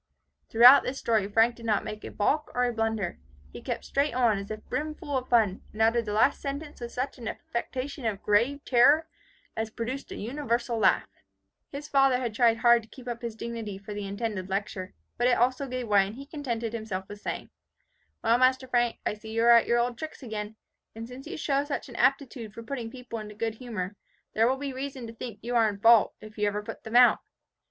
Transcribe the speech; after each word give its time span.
'"Throughout 0.49 0.81
this 0.81 0.97
story 0.97 1.27
Frank 1.27 1.53
did 1.55 1.65
not 1.67 1.83
make 1.83 2.03
a 2.03 2.09
balk 2.09 2.49
or 2.55 2.63
a 2.63 2.73
blunder. 2.73 3.19
He 3.53 3.61
kept 3.61 3.85
straight 3.85 4.15
on, 4.15 4.39
as 4.39 4.49
if 4.49 4.67
brimful 4.67 5.15
of 5.15 5.29
fun, 5.29 5.61
and 5.71 5.79
uttered 5.79 6.05
the 6.05 6.11
last 6.13 6.41
sentence 6.41 6.81
with 6.81 6.91
such 6.91 7.19
an 7.19 7.27
affectation 7.27 8.07
of 8.07 8.23
grave 8.23 8.65
terror, 8.65 9.05
as 9.55 9.69
produced 9.69 10.11
a 10.11 10.15
universal 10.15 10.79
laugh. 10.79 11.07
His 11.71 11.87
father 11.87 12.17
had 12.17 12.33
tried 12.33 12.57
hard 12.57 12.81
to 12.81 12.89
keep 12.89 13.07
up 13.07 13.21
his 13.21 13.35
dignity 13.35 13.77
for 13.77 13.93
the 13.93 14.07
intended 14.07 14.49
lecture, 14.49 14.95
but 15.19 15.27
it 15.27 15.37
also 15.37 15.67
gave 15.67 15.87
way, 15.87 16.07
and 16.07 16.15
he 16.15 16.25
contented 16.25 16.73
himself 16.73 17.07
with 17.07 17.21
saying, 17.21 17.51
"Well, 18.23 18.39
master 18.39 18.67
Frank, 18.67 18.97
I 19.05 19.13
see 19.13 19.29
you 19.31 19.43
are 19.43 19.51
at 19.51 19.67
your 19.67 19.77
old 19.77 19.99
tricks 19.99 20.23
again. 20.23 20.55
And 20.95 21.07
since 21.07 21.27
you 21.27 21.37
show 21.37 21.63
such 21.63 21.89
an 21.89 21.95
aptitude 21.97 22.55
for 22.55 22.63
putting 22.63 22.89
people 22.89 23.19
into 23.19 23.35
good 23.35 23.53
humour, 23.59 23.95
there 24.33 24.47
will 24.47 24.57
be 24.57 24.73
reason 24.73 25.05
to 25.05 25.13
think 25.13 25.37
you 25.43 25.55
are 25.55 25.69
in 25.69 25.77
fault, 25.79 26.15
if 26.21 26.39
you 26.39 26.47
ever 26.47 26.63
put 26.63 26.85
them 26.85 26.95
out. 26.95 27.19